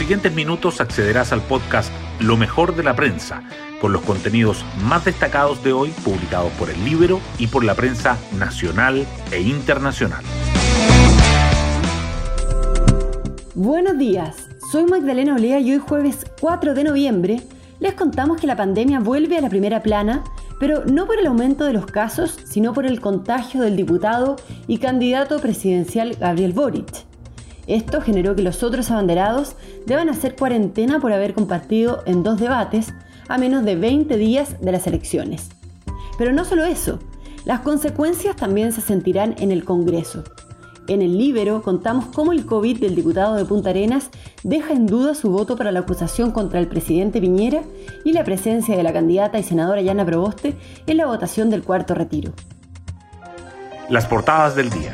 siguientes 0.00 0.32
minutos 0.32 0.80
accederás 0.80 1.30
al 1.30 1.42
podcast 1.42 1.92
Lo 2.20 2.38
mejor 2.38 2.74
de 2.74 2.82
la 2.82 2.96
prensa, 2.96 3.42
con 3.82 3.92
los 3.92 4.00
contenidos 4.00 4.64
más 4.82 5.04
destacados 5.04 5.62
de 5.62 5.74
hoy 5.74 5.90
publicados 6.02 6.50
por 6.52 6.70
el 6.70 6.82
Libro 6.86 7.20
y 7.38 7.48
por 7.48 7.64
la 7.64 7.74
prensa 7.74 8.16
nacional 8.38 9.06
e 9.30 9.42
internacional. 9.42 10.24
Buenos 13.54 13.98
días, 13.98 14.48
soy 14.72 14.86
Magdalena 14.86 15.34
Olea 15.34 15.60
y 15.60 15.72
hoy 15.72 15.78
jueves 15.86 16.24
4 16.40 16.72
de 16.72 16.84
noviembre 16.84 17.42
les 17.78 17.92
contamos 17.92 18.40
que 18.40 18.46
la 18.46 18.56
pandemia 18.56 19.00
vuelve 19.00 19.36
a 19.36 19.42
la 19.42 19.50
primera 19.50 19.82
plana, 19.82 20.24
pero 20.58 20.86
no 20.86 21.04
por 21.04 21.18
el 21.18 21.26
aumento 21.26 21.66
de 21.66 21.74
los 21.74 21.84
casos, 21.84 22.38
sino 22.46 22.72
por 22.72 22.86
el 22.86 23.02
contagio 23.02 23.60
del 23.60 23.76
diputado 23.76 24.36
y 24.66 24.78
candidato 24.78 25.40
presidencial 25.40 26.16
Gabriel 26.18 26.54
Boric. 26.54 27.09
Esto 27.70 28.00
generó 28.00 28.34
que 28.34 28.42
los 28.42 28.64
otros 28.64 28.90
abanderados 28.90 29.54
deban 29.86 30.08
hacer 30.08 30.34
cuarentena 30.34 30.98
por 30.98 31.12
haber 31.12 31.34
compartido 31.34 32.02
en 32.04 32.24
dos 32.24 32.40
debates 32.40 32.92
a 33.28 33.38
menos 33.38 33.64
de 33.64 33.76
20 33.76 34.16
días 34.16 34.60
de 34.60 34.72
las 34.72 34.88
elecciones. 34.88 35.50
Pero 36.18 36.32
no 36.32 36.44
solo 36.44 36.64
eso, 36.64 36.98
las 37.44 37.60
consecuencias 37.60 38.34
también 38.34 38.72
se 38.72 38.80
sentirán 38.80 39.36
en 39.38 39.52
el 39.52 39.64
Congreso. 39.64 40.24
En 40.88 41.00
el 41.00 41.16
Libero 41.16 41.62
contamos 41.62 42.06
cómo 42.06 42.32
el 42.32 42.44
COVID 42.44 42.80
del 42.80 42.96
diputado 42.96 43.36
de 43.36 43.44
Punta 43.44 43.70
Arenas 43.70 44.10
deja 44.42 44.72
en 44.72 44.86
duda 44.86 45.14
su 45.14 45.30
voto 45.30 45.56
para 45.56 45.70
la 45.70 45.78
acusación 45.78 46.32
contra 46.32 46.58
el 46.58 46.66
presidente 46.66 47.20
Piñera 47.20 47.62
y 48.04 48.12
la 48.12 48.24
presencia 48.24 48.76
de 48.76 48.82
la 48.82 48.92
candidata 48.92 49.38
y 49.38 49.44
senadora 49.44 49.80
Yana 49.80 50.04
Proboste 50.04 50.56
en 50.88 50.96
la 50.96 51.06
votación 51.06 51.50
del 51.50 51.62
cuarto 51.62 51.94
retiro. 51.94 52.32
Las 53.88 54.06
portadas 54.06 54.56
del 54.56 54.70
día. 54.70 54.92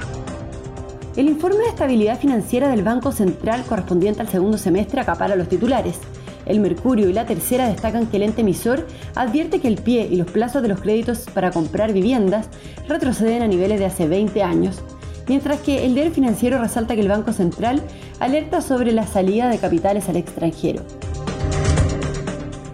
El 1.16 1.30
informe 1.30 1.60
de 1.60 1.70
estabilidad 1.70 2.18
financiera 2.18 2.68
del 2.68 2.82
Banco 2.82 3.10
Central 3.10 3.64
correspondiente 3.66 4.20
al 4.20 4.28
segundo 4.28 4.58
semestre 4.58 5.00
acapara 5.00 5.34
los 5.34 5.48
titulares. 5.48 5.96
El 6.44 6.60
Mercurio 6.60 7.08
y 7.08 7.14
la 7.14 7.24
Tercera 7.24 7.66
destacan 7.66 8.06
que 8.06 8.18
el 8.18 8.24
ente 8.24 8.42
emisor 8.42 8.86
advierte 9.14 9.58
que 9.58 9.68
el 9.68 9.78
pie 9.78 10.06
y 10.10 10.16
los 10.16 10.30
plazos 10.30 10.60
de 10.60 10.68
los 10.68 10.82
créditos 10.82 11.20
para 11.32 11.52
comprar 11.52 11.94
viviendas 11.94 12.50
retroceden 12.86 13.40
a 13.40 13.48
niveles 13.48 13.78
de 13.78 13.86
hace 13.86 14.06
20 14.06 14.42
años, 14.42 14.82
mientras 15.26 15.60
que 15.60 15.86
el 15.86 15.94
diario 15.94 16.12
financiero 16.12 16.58
resalta 16.58 16.94
que 16.94 17.00
el 17.00 17.08
Banco 17.08 17.32
Central 17.32 17.80
alerta 18.20 18.60
sobre 18.60 18.92
la 18.92 19.06
salida 19.06 19.48
de 19.48 19.56
capitales 19.56 20.10
al 20.10 20.16
extranjero. 20.16 20.82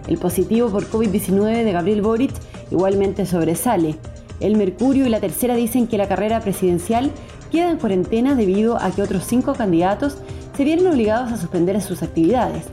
El 0.05 0.17
positivo 0.17 0.69
por 0.69 0.89
COVID-19 0.89 1.63
de 1.63 1.71
Gabriel 1.71 2.01
Boric 2.01 2.33
igualmente 2.71 3.25
sobresale. 3.25 3.95
El 4.41 4.57
Mercurio 4.57 5.05
y 5.05 5.09
la 5.09 5.21
Tercera 5.21 5.55
dicen 5.55 5.87
que 5.87 5.97
la 5.97 6.09
carrera 6.09 6.41
presidencial 6.41 7.11
queda 7.53 7.69
en 7.69 7.77
cuarentena 7.77 8.33
debido 8.33 8.81
a 8.81 8.89
que 8.89 9.03
otros 9.03 9.25
cinco 9.27 9.53
candidatos 9.53 10.17
se 10.57 10.63
vieron 10.63 10.87
obligados 10.87 11.31
a 11.31 11.37
suspender 11.37 11.79
sus 11.83 12.01
actividades. 12.01 12.63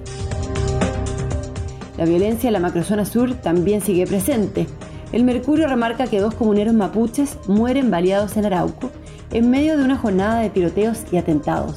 La 1.99 2.07
violencia 2.07 2.49
en 2.49 2.55
la 2.55 2.61
macrozona 2.61 3.05
sur 3.05 3.35
también 3.35 3.83
sigue 3.83 4.07
presente. 4.07 4.67
El 5.13 5.25
Mercurio 5.25 5.69
remarca 5.69 6.07
que 6.07 6.19
dos 6.19 6.35
comuneros 6.35 6.73
mapuches 6.73 7.37
mueren 7.47 7.91
baleados 7.91 8.39
en 8.39 8.47
Arauco 8.47 8.91
en 9.33 9.51
medio 9.51 9.77
de 9.77 9.85
una 9.85 9.99
jornada 9.99 10.41
de 10.41 10.49
tiroteos 10.49 11.01
y 11.13 11.19
atentados. 11.19 11.77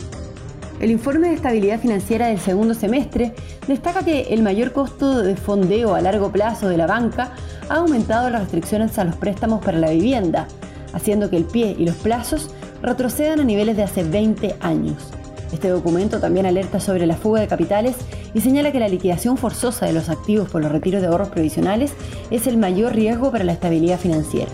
El 0.79 0.91
informe 0.91 1.29
de 1.29 1.33
estabilidad 1.33 1.79
financiera 1.79 2.27
del 2.27 2.39
segundo 2.39 2.75
semestre 2.75 3.33
destaca 3.67 4.05
que 4.05 4.33
el 4.33 4.43
mayor 4.43 4.73
costo 4.73 5.23
de 5.23 5.35
fondeo 5.35 5.95
a 5.95 6.01
largo 6.01 6.31
plazo 6.31 6.69
de 6.69 6.77
la 6.77 6.85
banca 6.85 7.31
ha 7.67 7.77
aumentado 7.77 8.29
las 8.29 8.41
restricciones 8.41 8.99
a 8.99 9.03
los 9.03 9.15
préstamos 9.15 9.65
para 9.65 9.79
la 9.79 9.89
vivienda, 9.89 10.47
haciendo 10.93 11.31
que 11.31 11.37
el 11.37 11.45
pie 11.45 11.75
y 11.79 11.85
los 11.85 11.95
plazos 11.95 12.51
retrocedan 12.83 13.39
a 13.39 13.43
niveles 13.43 13.75
de 13.75 13.83
hace 13.83 14.03
20 14.03 14.57
años. 14.59 15.11
Este 15.51 15.69
documento 15.69 16.19
también 16.19 16.45
alerta 16.45 16.79
sobre 16.79 17.07
la 17.07 17.15
fuga 17.15 17.41
de 17.41 17.47
capitales 17.47 17.95
y 18.33 18.41
señala 18.41 18.71
que 18.71 18.79
la 18.79 18.87
liquidación 18.87 19.37
forzosa 19.37 19.85
de 19.85 19.93
los 19.93 20.09
activos 20.09 20.49
por 20.49 20.61
los 20.61 20.71
retiros 20.71 21.01
de 21.01 21.07
ahorros 21.07 21.29
provisionales 21.29 21.93
es 22.31 22.47
el 22.47 22.57
mayor 22.57 22.93
riesgo 22.93 23.31
para 23.31 23.43
la 23.43 23.53
estabilidad 23.53 23.99
financiera. 23.99 24.51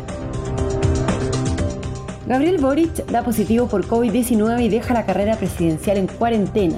Gabriel 2.28 2.60
Boric 2.60 3.06
da 3.08 3.24
positivo 3.24 3.68
por 3.68 3.88
COVID-19 3.88 4.64
y 4.64 4.70
deja 4.70 4.94
la 4.94 5.06
carrera 5.06 5.36
presidencial 5.36 5.98
en 5.98 6.08
cuarentena. 6.08 6.78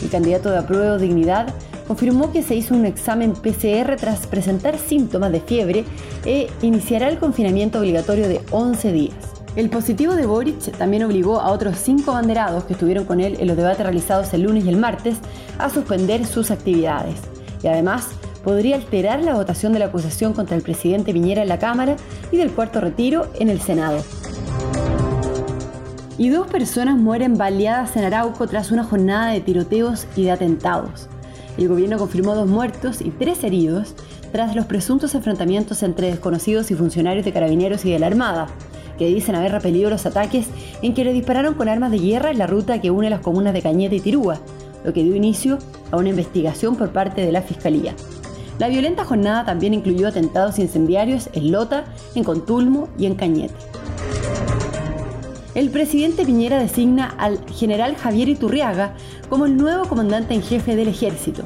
El 0.00 0.08
candidato 0.08 0.50
de 0.50 0.58
apruebo 0.58 0.98
dignidad 0.98 1.52
confirmó 1.88 2.30
que 2.30 2.42
se 2.42 2.54
hizo 2.54 2.74
un 2.74 2.86
examen 2.86 3.32
PCR 3.32 3.96
tras 3.96 4.26
presentar 4.26 4.78
síntomas 4.78 5.32
de 5.32 5.40
fiebre 5.40 5.84
e 6.24 6.48
iniciará 6.62 7.08
el 7.08 7.18
confinamiento 7.18 7.80
obligatorio 7.80 8.28
de 8.28 8.40
11 8.52 8.92
días. 8.92 9.33
El 9.56 9.70
positivo 9.70 10.16
de 10.16 10.26
Boric 10.26 10.76
también 10.76 11.04
obligó 11.04 11.38
a 11.40 11.52
otros 11.52 11.78
cinco 11.78 12.12
banderados 12.12 12.64
que 12.64 12.72
estuvieron 12.72 13.04
con 13.04 13.20
él 13.20 13.36
en 13.38 13.46
los 13.46 13.56
debates 13.56 13.84
realizados 13.84 14.34
el 14.34 14.42
lunes 14.42 14.64
y 14.64 14.68
el 14.68 14.76
martes 14.76 15.18
a 15.58 15.70
suspender 15.70 16.26
sus 16.26 16.50
actividades. 16.50 17.20
Y 17.62 17.68
además 17.68 18.08
podría 18.42 18.74
alterar 18.74 19.22
la 19.22 19.34
votación 19.34 19.72
de 19.72 19.78
la 19.78 19.84
acusación 19.86 20.32
contra 20.32 20.56
el 20.56 20.62
presidente 20.62 21.12
Piñera 21.12 21.42
en 21.42 21.48
la 21.48 21.60
Cámara 21.60 21.94
y 22.32 22.36
del 22.36 22.50
cuarto 22.50 22.80
retiro 22.80 23.28
en 23.38 23.48
el 23.48 23.60
Senado. 23.60 24.02
Y 26.18 26.30
dos 26.30 26.48
personas 26.48 26.96
mueren 26.96 27.38
baleadas 27.38 27.96
en 27.96 28.04
Arauco 28.04 28.48
tras 28.48 28.72
una 28.72 28.82
jornada 28.82 29.30
de 29.30 29.40
tiroteos 29.40 30.08
y 30.16 30.24
de 30.24 30.32
atentados. 30.32 31.08
El 31.56 31.68
gobierno 31.68 31.98
confirmó 31.98 32.34
dos 32.34 32.48
muertos 32.48 33.00
y 33.00 33.10
tres 33.10 33.44
heridos 33.44 33.94
tras 34.32 34.56
los 34.56 34.66
presuntos 34.66 35.14
enfrentamientos 35.14 35.84
entre 35.84 36.08
desconocidos 36.08 36.72
y 36.72 36.74
funcionarios 36.74 37.24
de 37.24 37.32
carabineros 37.32 37.84
y 37.84 37.92
de 37.92 38.00
la 38.00 38.08
Armada 38.08 38.48
que 38.98 39.06
dicen 39.06 39.34
haber 39.34 39.52
repelido 39.52 39.90
los 39.90 40.06
ataques 40.06 40.46
en 40.82 40.94
que 40.94 41.04
le 41.04 41.12
dispararon 41.12 41.54
con 41.54 41.68
armas 41.68 41.90
de 41.90 41.98
guerra 41.98 42.30
en 42.30 42.38
la 42.38 42.46
ruta 42.46 42.80
que 42.80 42.90
une 42.90 43.10
las 43.10 43.20
comunas 43.20 43.52
de 43.52 43.62
Cañete 43.62 43.96
y 43.96 44.00
Tirúa, 44.00 44.40
lo 44.84 44.92
que 44.92 45.02
dio 45.02 45.14
inicio 45.14 45.58
a 45.90 45.96
una 45.96 46.10
investigación 46.10 46.76
por 46.76 46.90
parte 46.90 47.24
de 47.24 47.32
la 47.32 47.42
Fiscalía. 47.42 47.94
La 48.58 48.68
violenta 48.68 49.04
jornada 49.04 49.44
también 49.44 49.74
incluyó 49.74 50.06
atentados 50.06 50.58
incendiarios 50.58 51.28
en 51.32 51.50
Lota, 51.50 51.84
en 52.14 52.22
Contulmo 52.22 52.88
y 52.96 53.06
en 53.06 53.16
Cañete. 53.16 53.54
El 55.54 55.70
presidente 55.70 56.24
Piñera 56.24 56.58
designa 56.58 57.14
al 57.16 57.38
general 57.48 57.94
Javier 57.96 58.28
Iturriaga 58.28 58.94
como 59.28 59.46
el 59.46 59.56
nuevo 59.56 59.84
comandante 59.84 60.34
en 60.34 60.42
jefe 60.42 60.74
del 60.74 60.88
ejército. 60.88 61.44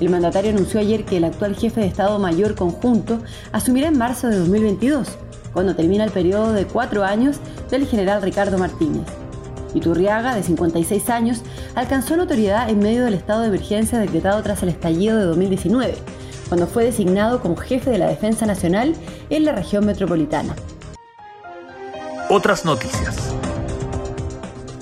El 0.00 0.08
mandatario 0.08 0.50
anunció 0.50 0.80
ayer 0.80 1.04
que 1.04 1.18
el 1.18 1.24
actual 1.24 1.54
jefe 1.54 1.80
de 1.80 1.86
Estado 1.86 2.18
Mayor 2.18 2.54
conjunto 2.54 3.20
asumirá 3.52 3.88
en 3.88 3.98
marzo 3.98 4.28
de 4.28 4.36
2022, 4.36 5.08
cuando 5.52 5.74
termina 5.74 6.04
el 6.04 6.10
periodo 6.10 6.52
de 6.52 6.66
cuatro 6.66 7.04
años 7.04 7.36
del 7.70 7.86
general 7.86 8.22
Ricardo 8.22 8.58
Martínez. 8.58 9.06
Iturriaga, 9.74 10.34
de 10.34 10.42
56 10.42 11.10
años, 11.10 11.42
alcanzó 11.74 12.16
notoriedad 12.16 12.68
en 12.68 12.78
medio 12.78 13.04
del 13.04 13.14
estado 13.14 13.42
de 13.42 13.48
emergencia 13.48 13.98
decretado 13.98 14.42
tras 14.42 14.62
el 14.62 14.68
estallido 14.68 15.18
de 15.18 15.24
2019, 15.24 15.94
cuando 16.48 16.66
fue 16.66 16.84
designado 16.84 17.40
como 17.40 17.56
jefe 17.56 17.90
de 17.90 17.98
la 17.98 18.08
Defensa 18.08 18.46
Nacional 18.46 18.94
en 19.30 19.44
la 19.44 19.52
región 19.52 19.86
metropolitana. 19.86 20.54
Otras 22.28 22.64
noticias. 22.64 23.32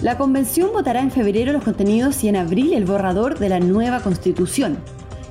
La 0.02 0.16
convención 0.16 0.70
votará 0.72 1.00
en 1.00 1.10
febrero 1.10 1.52
los 1.52 1.62
contenidos 1.62 2.24
y 2.24 2.28
en 2.28 2.36
abril 2.36 2.72
el 2.72 2.86
borrador 2.86 3.38
de 3.38 3.50
la 3.50 3.60
nueva 3.60 4.00
constitución. 4.00 4.78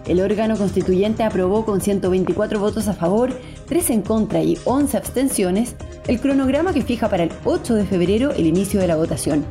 El 0.09 0.21
órgano 0.21 0.57
constituyente 0.57 1.21
aprobó 1.21 1.65
con 1.65 1.81
124 1.81 2.59
votos 2.59 2.87
a 2.87 2.93
favor, 2.93 3.31
3 3.67 3.91
en 3.91 4.01
contra 4.01 4.41
y 4.41 4.57
11 4.65 4.97
abstenciones 4.97 5.75
el 6.07 6.19
cronograma 6.19 6.73
que 6.73 6.81
fija 6.81 7.09
para 7.09 7.21
el 7.21 7.31
8 7.45 7.75
de 7.75 7.85
febrero 7.85 8.31
el 8.31 8.47
inicio 8.47 8.79
de 8.79 8.87
la 8.87 8.95
votación. 8.95 9.45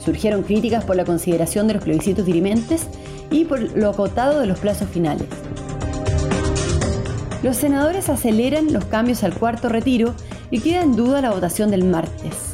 Surgieron 0.00 0.42
críticas 0.42 0.84
por 0.84 0.96
la 0.96 1.04
consideración 1.04 1.68
de 1.68 1.74
los 1.74 1.84
plebiscitos 1.84 2.26
dirimentes 2.26 2.88
y 3.30 3.44
por 3.44 3.60
lo 3.76 3.90
acotado 3.90 4.40
de 4.40 4.48
los 4.48 4.58
plazos 4.58 4.88
finales. 4.88 5.28
Los 7.44 7.56
senadores 7.56 8.08
aceleran 8.08 8.72
los 8.72 8.86
cambios 8.86 9.22
al 9.22 9.34
cuarto 9.34 9.68
retiro 9.68 10.14
y 10.50 10.58
queda 10.58 10.82
en 10.82 10.96
duda 10.96 11.22
la 11.22 11.30
votación 11.30 11.70
del 11.70 11.84
martes. 11.84 12.49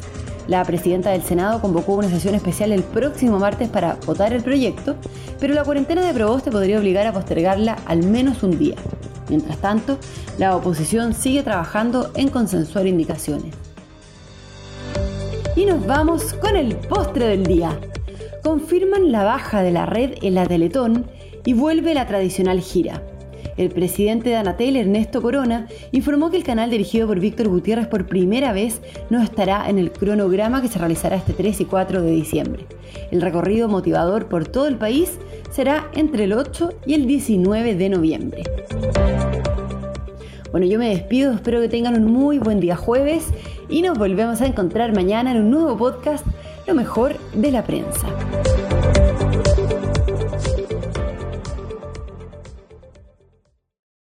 La 0.48 0.64
presidenta 0.64 1.10
del 1.10 1.22
Senado 1.22 1.60
convocó 1.60 1.94
una 1.94 2.08
sesión 2.08 2.36
especial 2.36 2.70
el 2.70 2.84
próximo 2.84 3.38
martes 3.38 3.68
para 3.68 3.96
votar 4.06 4.32
el 4.32 4.42
proyecto, 4.42 4.94
pero 5.40 5.54
la 5.54 5.64
cuarentena 5.64 6.06
de 6.06 6.14
Proboste 6.14 6.52
podría 6.52 6.78
obligar 6.78 7.06
a 7.06 7.12
postergarla 7.12 7.78
al 7.86 8.04
menos 8.04 8.42
un 8.44 8.56
día. 8.56 8.76
Mientras 9.28 9.58
tanto, 9.58 9.98
la 10.38 10.54
oposición 10.54 11.14
sigue 11.14 11.42
trabajando 11.42 12.12
en 12.14 12.28
consensuar 12.28 12.86
indicaciones. 12.86 13.54
Y 15.56 15.64
nos 15.64 15.84
vamos 15.84 16.32
con 16.34 16.54
el 16.54 16.76
postre 16.76 17.26
del 17.26 17.44
día. 17.44 17.80
Confirman 18.44 19.10
la 19.10 19.24
baja 19.24 19.62
de 19.62 19.72
la 19.72 19.86
red 19.86 20.14
en 20.22 20.34
la 20.34 20.46
Teletón 20.46 21.06
y 21.44 21.54
vuelve 21.54 21.94
la 21.94 22.06
tradicional 22.06 22.60
gira. 22.60 23.02
El 23.56 23.70
presidente 23.70 24.28
de 24.30 24.36
Anatel, 24.36 24.76
Ernesto 24.76 25.22
Corona, 25.22 25.66
informó 25.92 26.30
que 26.30 26.36
el 26.36 26.44
canal 26.44 26.70
dirigido 26.70 27.06
por 27.06 27.20
Víctor 27.20 27.48
Gutiérrez 27.48 27.86
por 27.86 28.06
primera 28.06 28.52
vez 28.52 28.82
no 29.08 29.22
estará 29.22 29.68
en 29.68 29.78
el 29.78 29.92
cronograma 29.92 30.60
que 30.60 30.68
se 30.68 30.78
realizará 30.78 31.16
este 31.16 31.32
3 31.32 31.62
y 31.62 31.64
4 31.64 32.02
de 32.02 32.10
diciembre. 32.10 32.66
El 33.10 33.22
recorrido 33.22 33.68
motivador 33.68 34.26
por 34.26 34.46
todo 34.46 34.66
el 34.66 34.76
país 34.76 35.18
será 35.50 35.88
entre 35.94 36.24
el 36.24 36.34
8 36.34 36.70
y 36.84 36.94
el 36.94 37.06
19 37.06 37.74
de 37.74 37.88
noviembre. 37.88 38.42
Bueno, 40.50 40.66
yo 40.66 40.78
me 40.78 40.90
despido, 40.90 41.32
espero 41.32 41.60
que 41.60 41.68
tengan 41.68 41.94
un 42.02 42.10
muy 42.10 42.38
buen 42.38 42.60
día 42.60 42.76
jueves 42.76 43.28
y 43.68 43.82
nos 43.82 43.98
volvemos 43.98 44.40
a 44.40 44.46
encontrar 44.46 44.94
mañana 44.94 45.32
en 45.32 45.38
un 45.38 45.50
nuevo 45.50 45.76
podcast, 45.76 46.26
Lo 46.66 46.74
mejor 46.74 47.16
de 47.32 47.52
la 47.52 47.62
prensa. 47.64 48.08